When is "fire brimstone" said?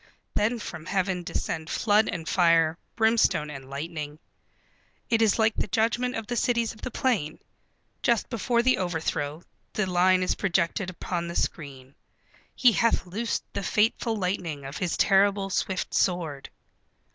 2.27-3.51